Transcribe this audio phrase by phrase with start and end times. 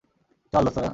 [0.53, 0.89] চল, দোস্তরা।